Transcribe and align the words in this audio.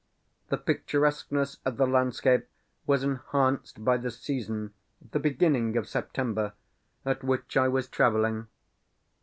The 0.49 0.57
picturesqueness 0.57 1.59
of 1.63 1.77
the 1.77 1.85
landscape 1.85 2.47
was 2.87 3.03
enhanced 3.03 3.85
by 3.85 3.97
the 3.97 4.09
season, 4.09 4.73
the 5.11 5.19
beginning 5.19 5.77
of 5.77 5.87
September, 5.87 6.53
at 7.05 7.23
which 7.23 7.55
I 7.55 7.67
was 7.67 7.87
travelling. 7.87 8.47